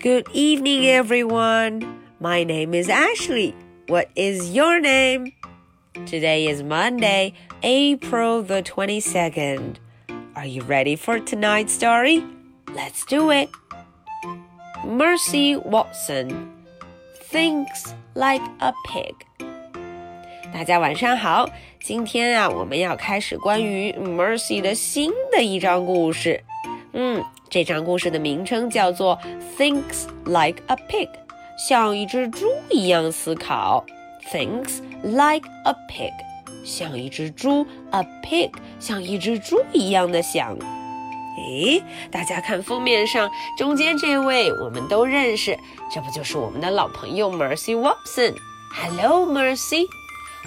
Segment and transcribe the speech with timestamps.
[0.00, 2.00] Good evening, everyone.
[2.18, 3.54] My name is Ashley.
[3.88, 5.32] What is your name?
[6.06, 9.76] Today is Monday, April the 22nd.
[10.34, 12.24] Are you ready for tonight's story?
[12.74, 13.50] Let's do it.
[14.82, 16.52] Mercy Watson
[17.30, 19.14] thinks like a pig.
[20.54, 21.50] 大家晚上好，
[21.82, 26.42] 今天啊，我们要开始关于 Mercy 的新的一章故事。
[26.93, 29.17] 嗯，这张故事的名称叫做
[29.57, 31.09] Thinks like a pig，
[31.57, 33.85] 像一只猪一样思考。
[34.31, 36.11] Thinks like a pig，
[36.65, 40.57] 像一只猪，a pig，像一只猪一样的想。
[41.37, 45.57] 诶，大家看封面上中间这位，我们都认识，
[45.91, 49.87] 这不就是我们的老朋友 Mercy Watson？Hello Mercy。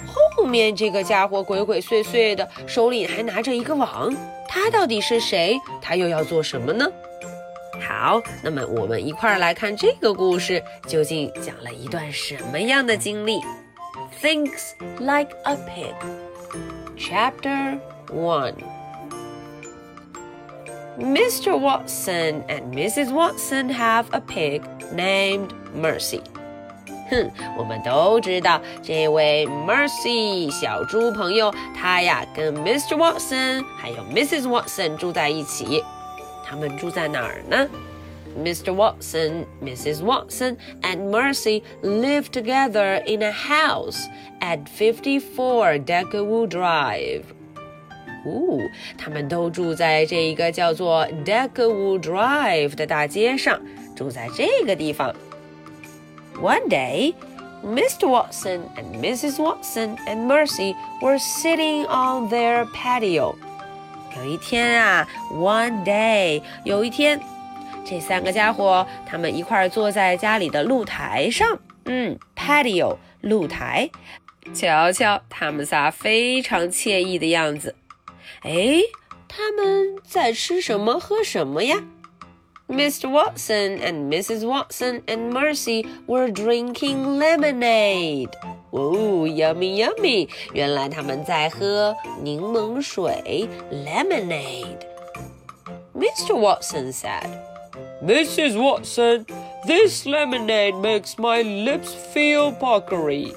[0.06, 4.14] 后面这个家伙鬼鬼祟祟的，手里还拿着一个网，
[4.48, 5.60] 他到底是谁？
[5.82, 6.86] 他又要做什么呢？
[7.86, 13.40] 好，那么我们一块儿来看这个故事，究竟讲了一段什么样的经历？
[14.22, 15.94] Thinks like a pig.
[16.96, 18.54] Chapter One.
[20.98, 21.56] Mr.
[21.56, 23.10] Watson and Mrs.
[23.10, 24.62] Watson have a pig
[24.94, 26.20] named Mercy.
[27.09, 32.95] 哼，我们都知道这位 Mercy 小猪朋友，他呀跟 Mr.
[32.95, 34.43] Watson 还有 Mrs.
[34.43, 35.83] Watson 住在一起。
[36.43, 37.67] 他们住在哪儿呢
[38.43, 38.73] ？Mr.
[38.73, 40.03] Watson, Mrs.
[40.03, 44.07] Watson, and Mercy live together in a house
[44.41, 47.23] at 54 Deckawoo Drive.
[48.25, 48.59] 哦，
[48.97, 53.61] 他们都住在这一个叫做 Deckawoo Drive 的大街上，
[53.95, 55.15] 住在这个地方。
[56.39, 57.15] One day,
[57.63, 58.07] Mr.
[58.07, 59.39] Watson and Mrs.
[59.39, 63.35] Watson and Mercy were sitting on their patio.
[64.17, 67.19] 有一天啊，one day，有一天，
[67.83, 73.89] 这三个家伙他们一块儿坐在家里的露台上，嗯，patio 露台，
[74.53, 77.75] 瞧瞧他们仨非常惬意的样子。
[78.43, 78.81] 哎，
[79.27, 81.77] 他们在吃什么喝什么呀
[82.68, 83.10] ？Mr.
[83.10, 84.46] Watson and Mrs.
[84.46, 88.30] Watson and Mercy were drinking lemonade.
[88.70, 90.28] 哦，yummy yummy！
[90.54, 96.36] 原来他们在喝柠檬水 lemonade。Mr.
[96.36, 97.28] Watson said,
[98.02, 98.56] Mrs.
[98.56, 99.26] Watson,
[99.66, 103.34] this lemonade makes my lips feel puckery.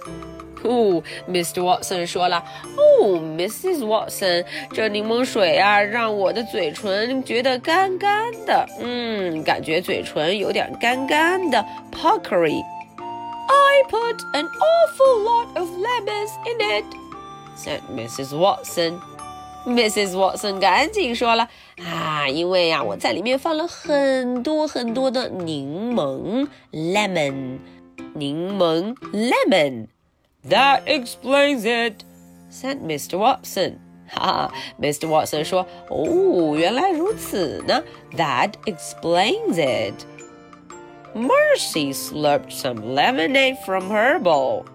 [0.64, 1.62] 哦，Mr.
[1.62, 2.42] Watson 说了，
[2.78, 3.80] 哦，Mrs.
[3.80, 16.86] Watson，这柠檬水啊，让我的嘴唇觉得干干的，嗯，感觉嘴唇有点干干的，puckery。I put an awful lot of lemons in it,"
[17.58, 18.34] said Mrs.
[18.34, 19.00] Watson.
[19.66, 20.14] Mrs.
[20.16, 21.48] Watson 赶紧说了
[21.84, 27.60] 啊，因为呀、啊，我在里面放了很多很多的柠檬 lemon，
[28.14, 29.88] 柠檬 lemon。
[30.50, 32.04] That explains it,"
[32.52, 33.18] said Mr.
[33.18, 33.80] Watson.
[34.10, 35.08] 哈哈，Mr.
[35.08, 37.84] Watson 说：“哦，原来如此呢。
[38.18, 40.06] That explains it.”
[41.16, 44.66] Mercy slurped some lemonade from her bowl.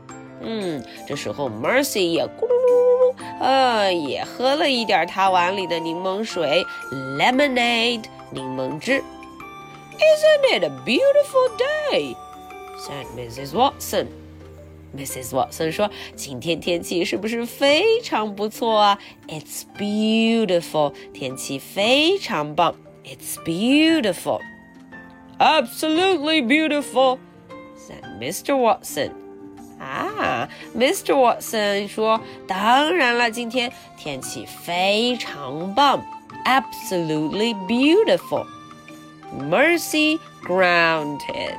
[0.40, 9.02] 嗯，这时候 Mercy 也咕噜噜噜噜，呃，也喝了一点她碗里的柠檬水，lemonade 柠檬汁。
[10.00, 11.48] Isn't it a beautiful
[11.90, 12.16] day?
[12.86, 13.52] said Mrs.
[13.52, 14.06] Watson.
[14.96, 15.30] Mrs.
[15.30, 18.98] Watson 说：“今天天气是不是非常不错啊？
[19.28, 22.74] It's beautiful，天气非常棒。
[23.04, 24.40] It's beautiful。”
[25.38, 27.18] Absolutely beautiful,
[27.76, 28.56] said Mr.
[28.56, 29.12] Watson.
[29.78, 31.14] 啊，Mr.
[31.14, 36.04] Watson 说：“当然了，今天天气非常棒，
[36.44, 38.46] absolutely beautiful。”
[39.38, 41.58] Mercy grunted.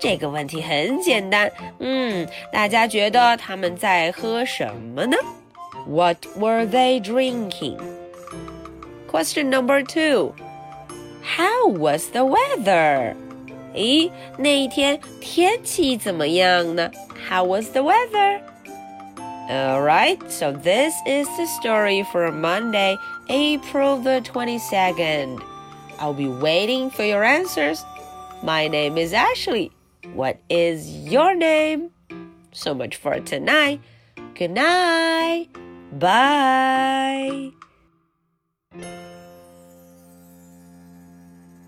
[0.00, 5.16] 这个问题很简单，嗯，大家觉得他们在喝什么呢？
[5.88, 7.78] What were they drinking?
[9.10, 10.34] Question number two
[11.22, 13.14] How was the weather?
[13.74, 16.90] 咦，那一天天气怎么样呢？
[17.28, 18.40] How was the weather?
[19.48, 22.96] Alright, so this is the story for Monday,
[23.28, 25.40] April the 22nd.
[25.98, 27.80] I'll be waiting for your answers.
[28.42, 29.70] My name is Ashley.
[30.13, 31.91] What is your name?
[32.51, 33.81] So much for tonight.
[34.35, 35.47] Good night.
[35.93, 37.51] Bye.